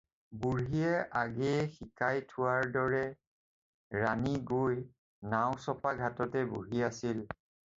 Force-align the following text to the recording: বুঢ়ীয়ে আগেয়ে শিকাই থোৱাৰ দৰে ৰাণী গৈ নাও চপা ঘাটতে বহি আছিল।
বুঢ়ীয়ে 0.43 0.93
আগেয়ে 1.19 1.65
শিকাই 1.75 2.23
থোৱাৰ 2.31 2.65
দৰে 2.77 3.03
ৰাণী 4.05 4.33
গৈ 4.53 4.81
নাও 5.35 5.55
চপা 5.67 5.97
ঘাটতে 6.01 6.45
বহি 6.57 6.87
আছিল। 6.91 7.25